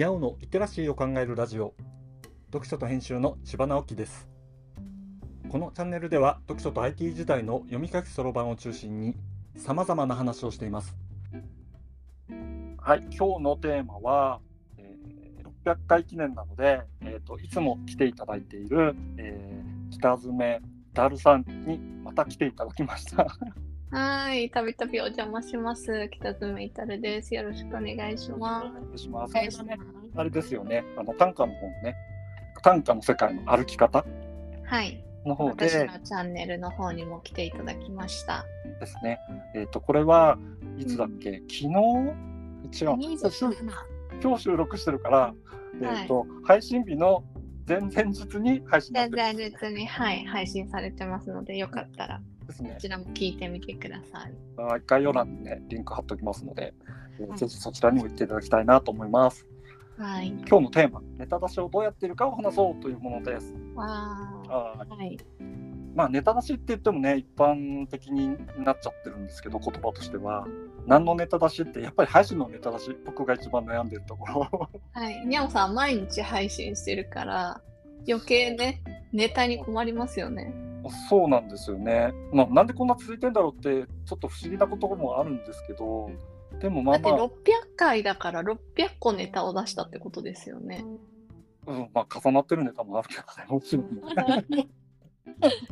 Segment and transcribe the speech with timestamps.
[0.00, 1.74] にゃおのリテラシーを考えるラジオ。
[2.46, 4.30] 読書と編集の柴直樹です。
[5.50, 9.14] このチャンネルでは読書と IT 時代の読み書きそろばんを中心に
[9.56, 10.96] さまざまな話をしています。
[12.78, 14.40] はい今日のテーマは、
[14.78, 20.60] えー、600回記念なので、えーと、いつも来ていただいている、えー、北詰
[20.94, 23.26] ダルさんにまた来ていただきました。
[23.90, 26.08] はい、たびたびお邪魔します。
[26.12, 27.34] 北爪いたるです。
[27.34, 28.66] よろしくお願いします。
[28.66, 29.34] お願いします。
[30.14, 30.84] あれですよね。
[30.96, 31.96] あの短歌の本ね。
[32.62, 34.04] 短歌の世界の歩き方。
[34.64, 35.04] はい。
[35.26, 35.66] の方で。
[35.66, 38.44] 私のチャンネルの方にも来ていただきました。
[38.78, 39.18] ですね。
[39.56, 40.38] えっ、ー、とこれは
[40.78, 41.30] いつだっけ？
[41.30, 42.84] うん、昨日？
[42.84, 42.96] 違う。
[44.22, 45.34] 今日収録してるから、
[45.82, 47.24] えっ、ー、と、はい、配信日の
[47.66, 52.20] 前々日に配信前々日にはい配信されてますのでよかったら。
[52.50, 52.70] ですね。
[52.70, 54.32] こちらも聞いてみてください。
[54.86, 56.74] 概要欄にね、リンク貼っておきますので、
[57.28, 59.46] はい、ぜひそちらにも行っていただきたいなと思います。
[59.98, 63.54] はい、今日のテーマ、ネタ出しをどうやっているかを話そうというものです。
[63.76, 64.42] は
[65.02, 65.18] い。
[65.94, 70.46] まあ、ネタ出しって言ってもね、一般的になっちゃってるんですけど、言葉としては。
[70.86, 77.60] 何のネタ出しってやっぱり配信のネタ出し僕が一番悩んでるところはいにゃおさん毎日配信してるから
[78.08, 78.82] 余計ね
[79.12, 80.54] ネタに困りますよね
[81.08, 86.10] そうなんですよね、まあ、なんでこんな続いてんだろうってちょっと不思議なこともあるんですけど
[86.60, 88.56] でもまあ、まあ、だって600回だから600
[88.98, 90.84] 個ネタを出したってことですよね。
[91.66, 94.00] うんまあ、重なってるネタもあるけどねもちろん。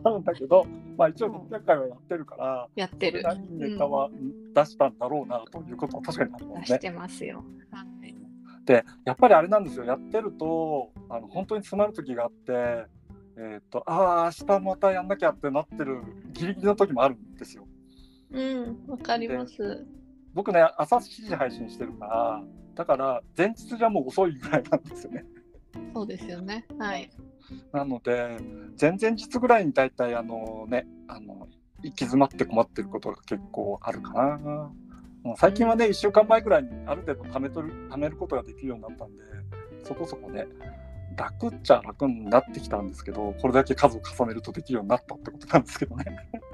[0.05, 0.65] あるんだけど、
[0.97, 3.21] まあ、一応600回はやってるから、やってる。
[3.21, 4.09] いいネタは
[4.55, 6.61] 出したんだろうなということは確かにありますね。
[6.61, 7.45] 出してますよ。
[8.69, 12.85] でやっぱりあれなんですよやってるとあの本当に詰まる時があって
[13.41, 17.67] えっ、ー、とああ明日またやんなきゃってなってるギリギリの時もあるんですよ。
[18.33, 19.87] うんわかります。
[20.35, 22.43] 僕ね朝7時配信してるから
[22.75, 25.25] だから前日じゃもう遅いぐらいなんですよね。
[25.95, 26.67] そうですよね。
[26.79, 27.11] はい。
[27.73, 28.39] なので
[28.81, 31.47] 前々日ぐらいに大体あのねあの
[31.83, 34.71] 行き詰まって困ってることが結構あるかな。
[35.37, 39.23] 最近はね、1週間前ぐらいにある程度貯めとる貯めることができるようになったんで、
[39.85, 40.47] そこそこね、
[41.19, 46.05] 楽っちゃ楽になってきたんですけど、これだけ数を重ねるとできるようになったってことなんですけどね。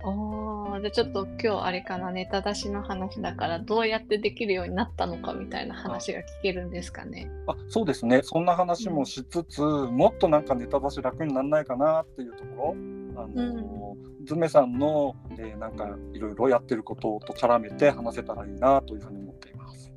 [0.03, 7.31] ああ、じゃあちょっと今日あれかな、ネタ出しの話だから、どうやってできるようになったのかみたいな話が聞けるんですかね。
[7.47, 12.75] あそうですね、そんな話もしつつ、うん、もっとなんかネタ出し楽にならないかなっていうとこ
[13.15, 19.93] ろ、あの、うん、ズメさんの、えー、なんかいろいろやってることと絡めて話せたらいいなというふうに思っています。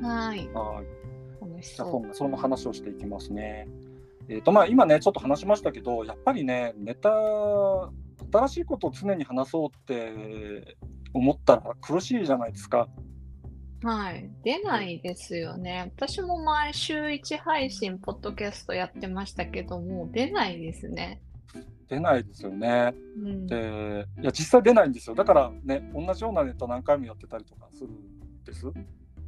[0.00, 0.48] はい。
[0.52, 0.96] はい。
[1.62, 3.68] じゃあその話をしていきますね。
[4.28, 7.10] えーとまあ、今ねちょっと話しましたけどやっぱりねネタ
[8.32, 10.76] 新しいことを常に話そうって
[11.12, 12.88] 思ったら苦しいじゃないですか。
[13.82, 15.92] はい、出ないですよね。
[15.96, 21.20] 私も前週1配信、ポッドキャストやってましたけども、出ないですね。
[21.88, 22.94] 出ないですよね。
[23.22, 25.14] うん、で、いや、実際出ないんですよ。
[25.14, 28.66] だからね、同じようなネタ何回もやってたりとかするんです。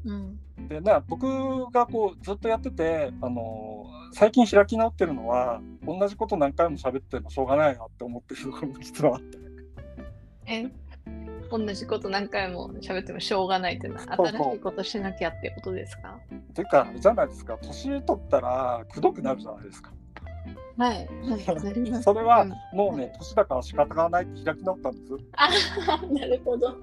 [0.04, 0.38] うん、
[0.68, 9.38] でね、僕がこうずっとやってて、あの最近開き直ってるのは同じこと何回も喋ってもしょうがないなって思ってるところも実はあって。
[10.46, 10.70] え？
[11.50, 16.18] 同じこと何回も喋ってもしょうがないっていうのは新しいことしなきゃってことですか？
[16.54, 19.90] ていうかじゃないですか年取ったらくどくなるじゃないですか。
[20.76, 21.08] はい。
[22.02, 25.12] それはもうね、年だから仕方がないって開き直ったんです。
[25.32, 25.48] あ
[26.10, 26.76] なるほど。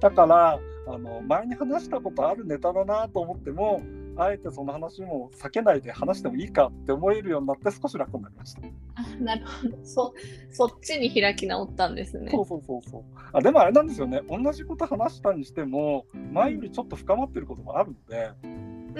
[0.00, 0.58] だから
[0.92, 3.82] あの前に話したことあるネタだなと思っても
[4.16, 8.62] あえてその話も避けないで話してもいいかって思えるようになって少し楽になりました。
[8.96, 9.78] あなるほど。
[9.84, 10.14] そ
[10.50, 12.30] そっちに開き直ったんですね。
[12.30, 13.02] そうそうそうそう。
[13.32, 14.20] あでもあれなんですよね。
[14.28, 18.92] 同じこと話したにしても前よりちょっと深まってることもあるので、うん、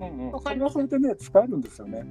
[0.00, 2.04] うんうん、それはそれでね使えるんですよね。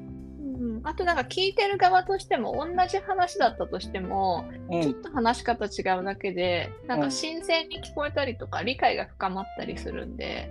[0.60, 10.50] うん、あとなんか聞いてる側としても同じ話だったとしても、うん、ちょっと話し方違うだけでなんか新鮮に聞こえたりとか、理解が深まったりするんで、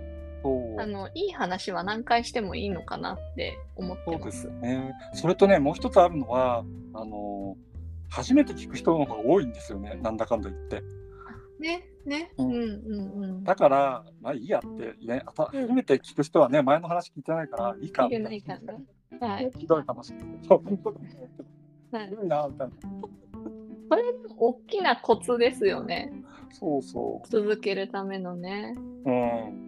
[0.79, 4.43] あのいい話は何回してもいいのかなって思ってます。
[4.43, 4.93] そうですね。
[5.13, 6.63] それとねもう一つあるのは
[6.93, 7.55] あの
[8.09, 9.99] 初めて聞く人の方が多いんですよね。
[10.01, 10.81] なんだかんだ言って。
[11.59, 13.43] ねね、うん、うんうんうん。
[13.43, 18.73] だからまあいいやってね初めて聞く人はね前の話聞いてないからいいかみたいな。
[19.19, 20.13] はい、ひどい話。
[20.47, 20.97] そう、本当に。
[21.91, 22.73] はい、ひどいな、みたいな。
[23.89, 24.03] これ、
[24.37, 26.11] 大きなコツですよね。
[26.51, 27.27] そうそう。
[27.29, 28.75] 続けるためのね。
[29.05, 29.67] うん。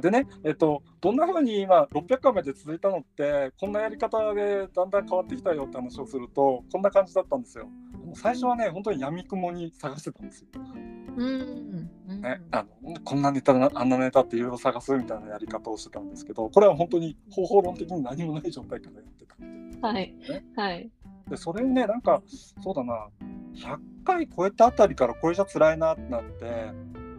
[0.00, 7.68] でね、えっと、どんなふうに今600回まで続いたのってこんなやり方でだんだん変わってきたよって話をするとこんな感じだったんですよ。
[8.14, 10.48] 最初はね本当にやみくもに探してたんですよ。
[11.16, 20.44] うんうんね、あのこんなネタなあんなネタっていろいろ探すみたいなやり方をしてたんですけどこれは本当に方法論的に何もない状態からやってたんではいね。
[20.56, 20.90] はい。
[21.28, 22.22] でそれをねなんか
[22.62, 23.08] そうだな
[23.54, 26.70] 100回超えたあたりからこれじゃ辛いなってなって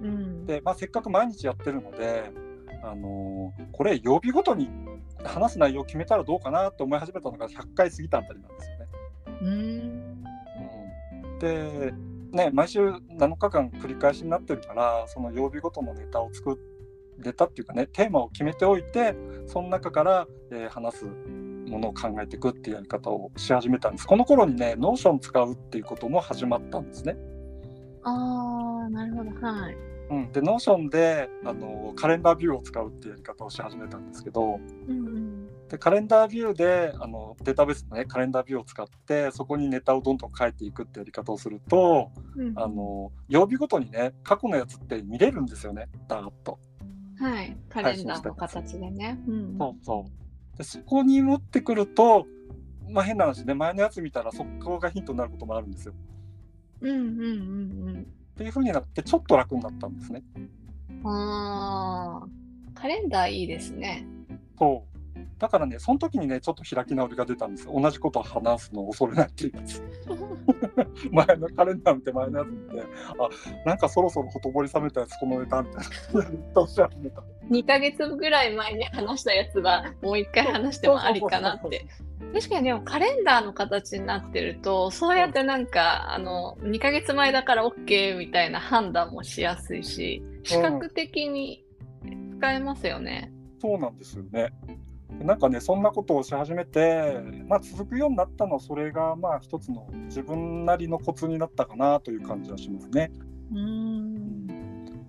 [0.01, 0.45] うん。
[0.45, 2.31] で、まあ、せっかく毎日やってるので、
[2.83, 4.69] あのーこれ曜日ごとに
[5.23, 8.85] 話す内容を決めたらどうかなって思い始めたのが100回過ぎたあたりなんですよね。
[9.41, 10.06] うん。
[11.45, 16.59] うん、で、ね、毎週7日間繰り返しになってるからその曜日ごとのネタを作
[17.19, 19.15] れたっていうかねテーマを決めておいて
[19.47, 21.05] その中から、えー話す
[21.67, 24.07] ものを考えていくっていうやり方をし始めたんです。
[24.07, 27.17] この頃にね、ノーション使うっていうことも始まったんですね。
[28.03, 29.31] ああ、なるほど。
[29.45, 29.77] はい。
[30.09, 35.26] うん、で、ノーションであのカレンダービューを使うっていうやり方をし始めたんですけど、うんうん。
[35.69, 46.59] でカレンダービューであのデータベースのねカレンダービューを使ってそこにネタをどんどん書いていくってやり方をするとうんあの曜日ごとにね過去のやつって見れるんですよねダーッと。
[47.19, 47.57] はい。
[47.69, 49.19] カレンダーの形でね。
[49.27, 49.57] うん。
[49.57, 50.05] そうそ
[50.55, 52.25] うでそこに持ってくると、
[52.89, 55.93] まあ、変な話ね前のやつ見たら速攻がヒントになることもあるんですよ。
[56.81, 60.21] うんうんうんっていう風になってちょっと楽になったんですね。
[61.03, 62.21] あ、
[62.75, 64.05] カレンダーいいですね。
[64.59, 64.96] そう
[65.39, 69.83] だからねその時にねちょっと開き直りが出たんです同じことを話すのを恐れないっていうやつ。
[71.11, 72.83] 前のカレンダー見て前のやつ見て。
[73.19, 76.23] あなんかそろそろほとぼり冷めたやつこのネタみたいな。
[76.23, 81.85] やり方をし始めた2ヶ月ぐらい前に話したやつはもう一回話してもありかなって。
[82.33, 91.63] 確かにでもカレンダーの形になってるとそうやってなんかあの2ヶ月前だから OK みたいな判断もしやすいし視覚的に
[92.37, 93.31] 使えますよね。
[93.59, 94.53] そうなんですよね
[95.21, 103.11] なんかねそんなことをし始めて、まあ、続くようになったのはそれがまあ一つの自分なりのコツになったかなという感じはしますね。
[103.53, 104.47] うん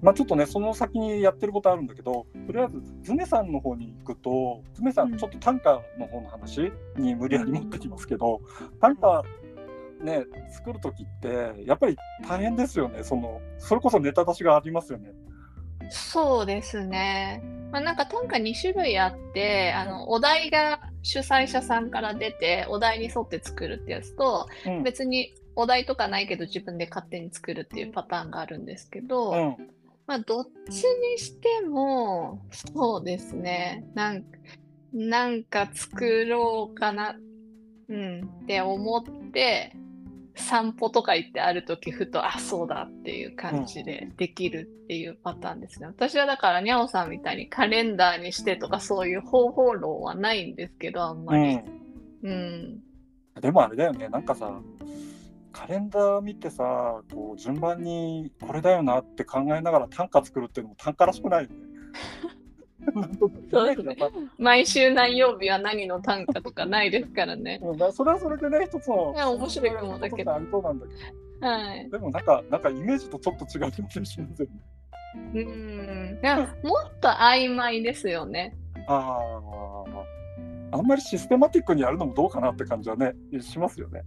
[0.00, 8.40] まあ、ちょっとねその先にやってることあるんだけどとりあえずズネさんの方に行くとズネさうんんちょっと短歌の方の話に無理やり持ってきますけど
[8.80, 9.24] 短歌
[10.00, 11.96] ね作る時ってやっぱり
[12.28, 15.12] 大変ですよねそのそれこそネタ出しがありますよね。
[15.90, 17.42] そうですね。
[17.70, 24.82] まあ、なんか短歌2種類あってあのお題が主催者さんから出てお題に沿って作るってやつとうん。
[24.82, 29.70] 別にお題とかないけど自分で勝手に作るっていうパターンがあるんですけど、うん。
[30.06, 33.84] まあどっちにしてもそうですね。
[33.94, 34.24] なん
[34.92, 37.16] なんか作ろうかな、
[37.88, 39.74] うん、って思って
[40.38, 45.86] 散歩とか行ってある時ふとあそうだっていう感じでできるっていうパターンですね。
[45.86, 51.60] 私はだからにゃおさんみたいにカレンダーにしてとかそういう方法論はないんですけどあんまり。
[52.22, 52.88] うんうん
[53.40, 54.60] でもあれだよねなんかさ
[55.52, 61.56] カレンダー見てさこう順番にこれだよなって考えながら短歌作るっていうのも短歌らしくないよね。
[63.50, 63.96] そうですね
[64.38, 67.60] 毎週何曜日は何の短歌とかないですからね。
[67.92, 71.00] それはそれでね一つの面白いかもだけどありそうなんだけど
[71.40, 71.90] はい。
[71.90, 74.46] でもなんかなんかイメージとちょっと違う気がしますよね。
[75.34, 76.20] うん。
[76.62, 78.56] もっと曖昧ですよね。
[78.86, 79.18] あ
[80.72, 84.02] ああんまりシステマティックにやるのもどうかなって感じはねしますよね。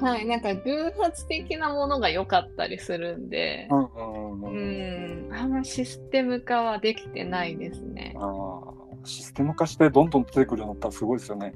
[0.00, 0.26] はい。
[0.26, 3.68] なんか偶発的なものが良かったりするんで。
[3.70, 5.28] うん。
[5.32, 8.14] あんまシステム化はできてないですね。
[8.16, 11.54] ああシステム化してどんどん出てくるようになったらすごいですよね。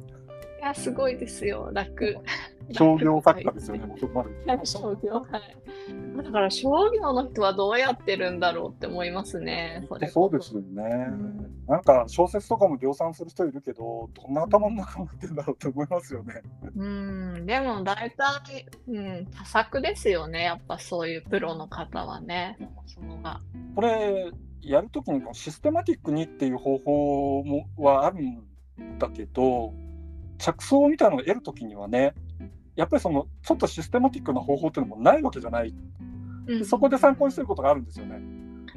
[0.60, 1.70] いや、すごいですよ。
[1.72, 2.16] 楽。
[2.72, 4.30] 商業作家ですよね、もうそこまで。
[4.46, 5.12] 楽商業。
[5.14, 6.22] はい。
[6.22, 9.84] だから商業の人はどうやってるんだろうって思いますね。
[9.88, 16.42] それそうですよね、んなんか小説とかも量産する人いるけど、どんな頭の中になってんだろうって思いますよね。
[16.76, 17.46] うん。
[17.46, 20.44] でも大体、うん、多作ですよね。
[20.44, 22.56] やっぱそういうプロの方はね。
[22.58, 23.40] そもそもが。
[23.74, 24.30] これ、
[24.62, 29.74] やるときにこのシステマティックにっていう方法もはあるんだけど、
[30.38, 32.14] 着想みたいなのを得るときにはね、
[32.76, 35.74] やっぱりそのちょっとシステマティックな方法っていうのもないわけじゃない。
[36.46, 38.20] うんそこで参考にしてることがあるんですよね。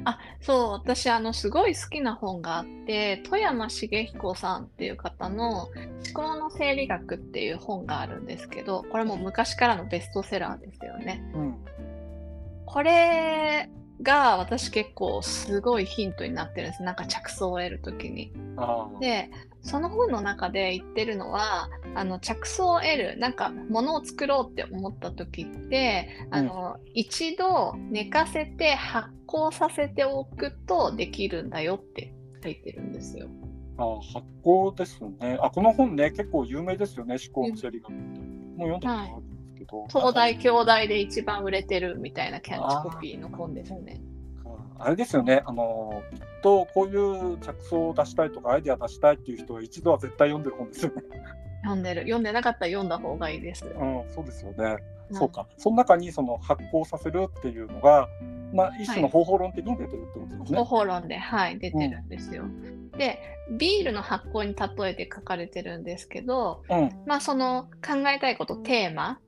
[0.04, 5.70] あそう私あのすごい好きな本があって富山茂彦さんっていう方の「思
[6.14, 11.22] 考の整理学」っていう本があるんですけどこれも昔からのベストセラーですよね。
[11.34, 11.56] うん。
[12.64, 13.68] これ
[14.02, 18.32] が私結構すごいヒントになってるんですなんか着想を得る時に。
[19.00, 33.28] でその本の中で言ってるのはあの着想を得るなんか物を作ろうって思った時ってあの、一度寝かせて発酵させておくとできるんだよって書いてるんですよ。
[33.78, 35.38] ああ発酵ですね。
[35.40, 38.20] あ、この本ね、結構有名ですよね、思考の整理学って。
[38.58, 39.27] もう読んだことあるんですけど。
[39.88, 44.00] 東大兄弟で一番売れてるみたいなキャッチコピーの本ですね。
[44.80, 51.02] あれですよね、あのきっとこういう着想を出したいとか、アイデア出したいっていう人は、一度は絶対読んでる本ですよね。
[51.62, 52.02] 読んでる。
[52.02, 53.66] 読んでなかったら読んだ方がいいです。
[53.66, 54.56] うん、そうですよね。
[54.58, 55.46] うんそうか。
[55.56, 58.08] その中にその発酵させるっていうのが、
[58.52, 60.58] まあ、一種の方法論的に出てるってことですね。
[60.58, 62.44] 方法論で、はい、出てるんですよ。
[62.96, 63.18] で、
[63.58, 69.18] ビールの発酵に例えて書かれてるんですけど、うん、まあその考えたいこと、テーマ、うん、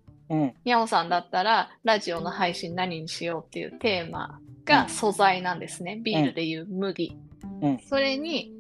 [0.64, 6.00] にゃおさんだったら、ラジオの配信何にしようっていうテーマうんが素材なんですね。
[6.02, 7.16] ビールでいう麦。
[7.62, 8.52] うんそれに、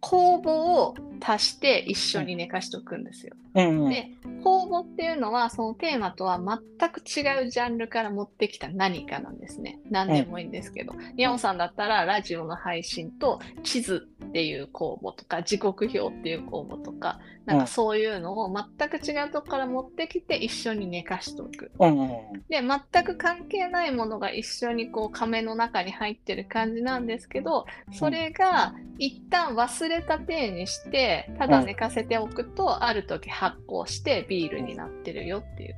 [0.00, 3.34] 酵母を足して一緒に寝かしておくんですよ。
[3.54, 3.90] うん、うん。
[3.90, 4.08] で、
[4.42, 9.78] 酵母っていうのは、そのテーマとは全く違うジャンルから持ってきた何かなんですね。
[9.90, 10.94] 何でもいいんですけど。
[11.16, 21.72] にゃおさんだったら、ラジオの配信と地図っていう公募とか、時刻表っていう公募とか、なんうんかそういうのを全く違うとこから持ってきて一緒に寝かしておく。
[21.80, 22.08] うん、うん。
[22.48, 35.76] で、全く関係ないものが一緒にこう亀の中に入ってる感じなんですけど、それが一旦忘れた体にして、ただ寝かせておくと、ある時発酵してビールになってるよっていう。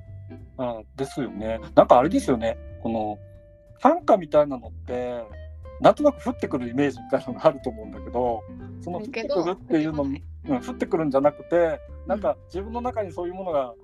[0.59, 1.59] あですよね。
[1.75, 2.59] なんかあれですよね。
[2.83, 3.19] この
[3.81, 5.25] 短歌みたいなのって、
[5.83, 8.43] なんとなく降ってくるイメージみたいなのがあると思うんだけど、
[8.81, 13.75] その降ってくるっていうのん、降ってくるんじゃなくて、なんか自分の中にそういうものが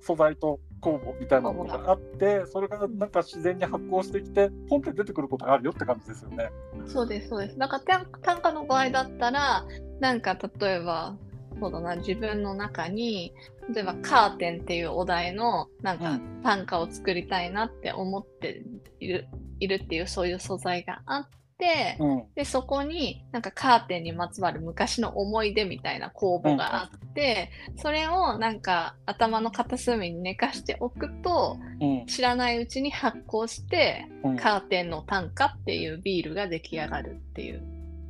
[0.00, 6.50] 素材と酵母みたいなものがあって、それがなんか自然に発酵してきて、ポンって出てくることがあるよって感じですよね。
[6.86, 7.58] そうです、そうです。
[7.58, 9.66] だから短短歌の場合だったら、
[9.98, 11.16] なんか例えば、
[11.58, 13.34] そうだな、自分の中に、
[13.74, 18.62] 例えばカーテンっていうお題のなんかう短歌を作りたいなって思って
[19.00, 19.28] いる,、
[19.58, 21.39] いるっていうそういう素材があって、
[21.98, 34.36] うん、で、そこになんかカーテンにまつわる昔の思い出みたいな公募があって、それをなんか頭の片隅に寝かしておくと、うん、知らないうちに発酵して、うん。
[34.36, 37.62] カーテンの短歌っていうビールが出来上がるっていう。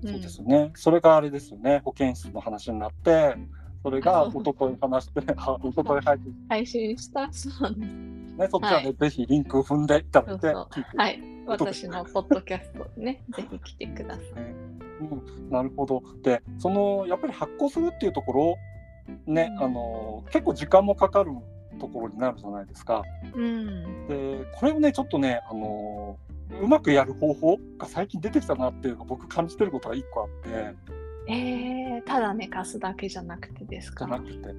[0.05, 0.71] そうですね。
[0.75, 1.83] それがあれですよね。
[1.85, 3.37] 保健室の話になって、
[3.83, 8.20] それがあそう一昨日話して、あ一昨日入って配信したそうです。
[8.39, 11.21] ね、そっちはね、はいぜひリンクを踏んでいただいて、はい。
[11.47, 14.25] 私のポッドキャストね、 ぜひ来てください。
[15.01, 16.03] うん、なるほど。
[16.23, 18.57] で、そのやっぱり発酵するっていうところ、
[19.27, 21.33] ね、うんあの結構時間もかかる
[21.81, 23.03] ところになるじゃないですか。
[23.35, 24.07] うん。
[24.07, 26.19] で、これをね、ちょっとね、あの
[26.61, 30.75] うまくやる方法が最近出てきたなっていうのが僕感じてることが一個あって、
[31.29, 34.07] えー、ただ寝かすだけじゃなくてですか？
[34.07, 34.55] じゃなくて、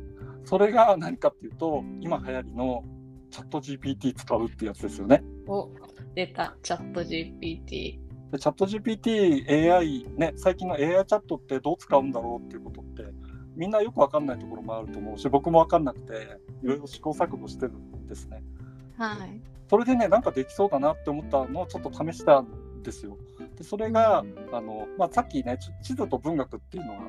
[0.45, 2.83] それが何かっていうと、今流行りの
[3.31, 5.23] チャット GPT 使うってやつですよね。
[5.47, 5.69] お、
[6.13, 7.99] 出た、チャット GPT。
[8.31, 13.03] でチャット GPT、AI、ね、最近の AI チャットってどう使うんだろうっていうことって、
[13.55, 16.13] みんなよくわかんないところもあると思うし、僕もわかんなくて、
[16.63, 18.43] いろいろ試行錯誤してるんですね。
[18.97, 19.41] はい。
[19.69, 23.17] それでね、なんかできそうだなって思ったのをちょっと試したんですよ。
[23.57, 26.99] でそれが、あのまあ、さっきね、ち地図と文学っていうのが、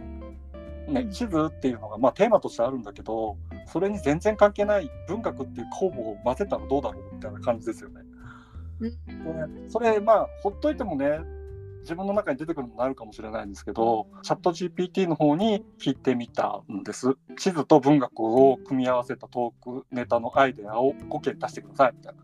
[0.93, 8.03] ねうん、地図っていうのが、まあ、テーマとしてあるんだけど、それに全然関係ない文学っていう酵母を混ぜたらどうだろうみたいな感じですよね。
[8.81, 11.21] うそれ、まあ、ほっといてもね、
[11.83, 17.17] 自分の中に出てくるのもあるかもしれないんですけど、チャット GPT の方に聞いてみたんです。
[17.37, 22.23] 地図と文学を組み合わせたトークネタのアイデアを5件出してくださいみたいな。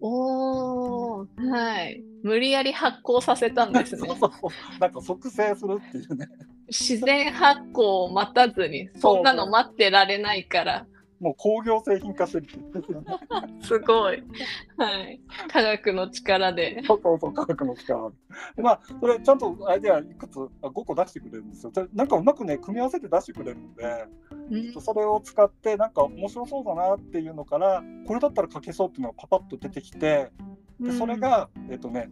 [0.00, 2.02] おー、はい。
[2.22, 4.16] 無理やり発酵させたんですねそう。
[4.18, 4.80] そうそう。
[4.80, 6.28] なんか即成するっていうね。
[6.68, 10.86] 自然発酵を待たずに、そんなの待ってられないから、
[11.20, 12.46] もう工業製品化してる。
[13.62, 14.22] すごい。
[14.76, 15.20] はい。
[15.48, 16.82] 科学の力で。
[16.84, 18.10] そうそうそう、科学の力
[18.56, 18.62] で。
[18.62, 21.72] まあ、それちゃんとアイデアいくつ、あ5個出してくれるんですよ。
[21.72, 24.06] でなんかうまくね、組み合わせて出してくれるんで、
[24.50, 30.30] うんそれを使って、なんか面白そうだなっていうのから、これだったら書けそうっていうのがパパッと出てきて、
[30.78, 32.10] でそれ、が、えっ、とね、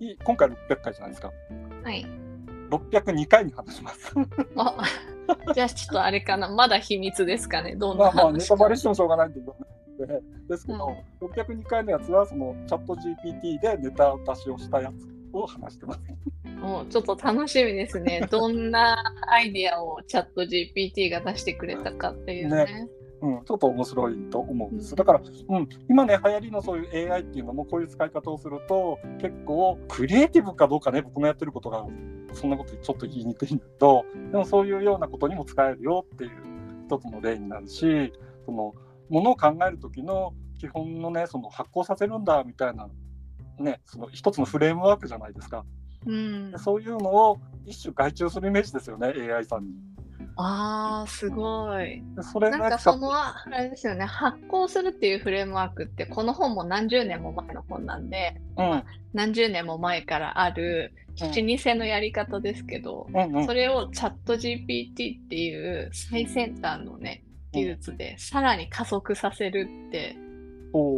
[0.00, 1.30] い今回600回じゃないですか。
[1.84, 2.23] はい。
[2.78, 4.14] 602回に話します。
[4.56, 4.76] あ、
[5.54, 6.48] じゃあちょっとあれかな。
[6.48, 7.76] まだ秘密ですかね。
[7.76, 16.00] どんなまあまあ、ネタバレしてもしょうがないんで言わないんで、ですけど、602回のやつは、そのチャット GPT でネタ出しをしたやつを話してます。
[16.60, 18.26] もうちょっと楽しみですね。
[18.30, 18.96] どんな
[19.28, 22.88] アイディアをチャット GPT が出してくれたかっていうね。
[23.24, 24.90] うん、ちょっと面白いと思うんです。
[24.90, 31.86] うんだから、うん、今ね、流行りのそういう AI っていうのも、こういう使い方をすると、結構、クリエイティブかどうかね、僕のやってることが、
[32.34, 36.30] そんなことちょっと言いにくいんだけど、でもそういうようなことにも使えるよっていう
[36.86, 38.12] 一つの例になるし、
[38.44, 38.74] その、
[39.08, 42.88] ものを考える時の基本のね、その発行させるんだみたいな、
[43.58, 45.64] ね、その一つのフレームワークじゃないですか。
[46.06, 46.58] うんで。
[46.58, 49.93] そういうのを一種外注するイメージですよね、AI さんに。
[50.36, 52.02] ああ、すごい。
[52.16, 58.82] でそれなんがかその、あれですよね、発行するっていうフレームワークって、この本も何十年も前の本なんで、うん。
[59.12, 61.46] 何十年も前からあるうん。
[61.46, 63.46] 老舗のやり方ですけど、うんうん。
[63.46, 67.22] それをチャット GPT っていう最先端のね、
[67.52, 70.23] 技術でさらに加速させるって、お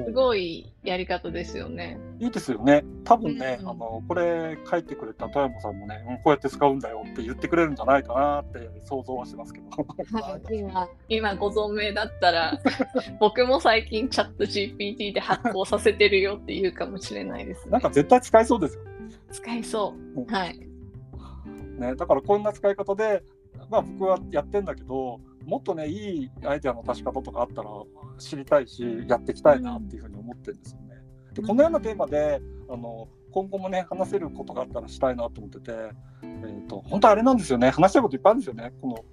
[0.06, 1.98] すごいやり方ですよね。
[2.18, 2.82] いいですよね。
[3.04, 9.66] 多分ね、うんあのこれ書いてくれた富山さんもね、うんこうやって使うんだよって言ってくれるんじゃないかなって想像はしてますけど。
[10.50, 12.58] 今、今ご存命だったら、
[13.20, 17.72] 僕も最近チャット GPT で発行させてるよって言うかもしれないですね。
[17.72, 18.82] なんか絶対使えそうですよ。
[19.30, 20.32] 使いそう。
[20.32, 20.58] はい。
[21.78, 23.22] ね、だからこんな使い方で、
[23.70, 27.70] まあ、僕はやってんだけどもっとねいいアイデアの出し方とかあったら
[28.18, 30.96] 知りたいしやっていきたいなっていうふうに思ってるんですよね。
[31.34, 35.72] でこのようなテーマであの今後もね話せることがあったらしたいなと思ってて、
[36.22, 39.04] えー、と本当あれなんですよね話したいこといっぱいあるんですよねこの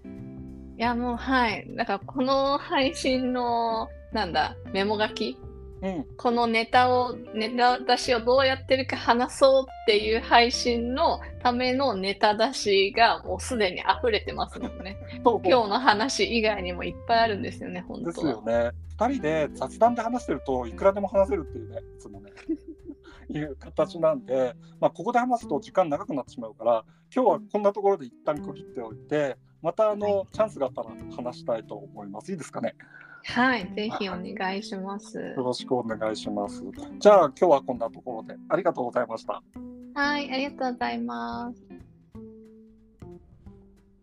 [0.75, 1.67] いや、もう、はい。
[1.75, 5.37] だから、この配信の、なんだ、メモ書き
[5.83, 14.97] うんこのネタを、ネタ出しをどうやってるか話そうっていう配信のためのネタ出しがもうすでに溢れてますもんね。
[15.23, 18.21] 今日の話以外にもいっぱいあるんですよね、本です。
[18.21, 18.71] よね。
[18.97, 22.31] 2人で雑談で話してるといくらでも話せるっていうね、いつもね、
[23.29, 32.31] いう形なんで、まあ、ここで話すと時間長くなってしまうから、今日はこんなところで一旦区切っておいて、またあの、チャンスがあったら話したいと思います。
[32.31, 32.75] いいですかね？
[33.25, 35.17] はい、ぜひお願いします。
[35.17, 36.63] よろしくお願いします。
[36.99, 39.41] じゃあ今日はこんなところでありがとうございました。
[39.95, 41.83] はい、ありがとうございます。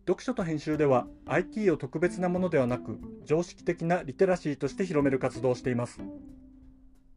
[0.07, 6.01] 読書と編集では IT を特別なものではなく常識的なリテラシーとして広める活動をしています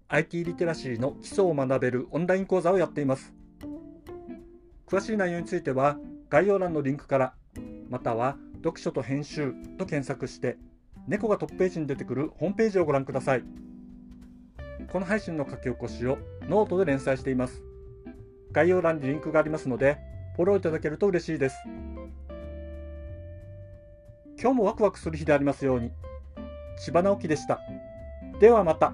[0.08, 3.32] IT リテラシーの基礎を学べるオンライン講座をやっています
[4.86, 5.96] 詳しい内容については
[6.28, 7.34] 概要欄のリンクから
[7.88, 10.58] または読書と編集と検索して
[11.06, 13.44] 猫がトップページに出てくるホームページをご覧ください
[14.90, 16.18] この配信の書き起こしを
[16.48, 17.62] ノートで連載しています
[18.52, 19.98] 概要欄にリンクがありますので
[20.36, 21.56] フォローいただけると嬉しいです
[24.44, 25.90] 今日もワクワクする日でありますように。
[26.76, 27.60] 千葉直樹でした。
[28.40, 28.92] ではまた。